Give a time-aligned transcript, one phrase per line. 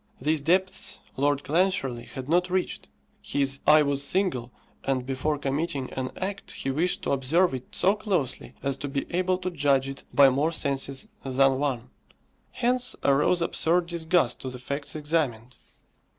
[0.19, 2.89] These depths Lord Clancharlie had not reached.
[3.21, 4.51] His "eye was single,"
[4.83, 9.05] and before committing an act he wished to observe it so closely as to be
[9.15, 11.91] able to judge it by more senses than one.
[12.49, 15.55] Hence arose absurd disgust to the facts examined.